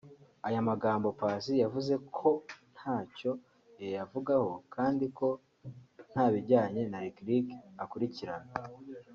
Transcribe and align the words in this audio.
Aya 0.47 0.67
magambo 0.69 1.07
Paccy 1.19 1.53
yavuze 1.63 1.93
ko 2.17 2.29
ntacyo 2.75 3.31
yayavugaho 3.81 4.51
kandi 4.75 5.05
ko 5.17 5.27
nta 6.11 6.25
bijyanye 6.33 6.81
na 6.91 6.97
Lick 7.03 7.17
Lick 7.27 7.47
akurikirana 7.83 8.51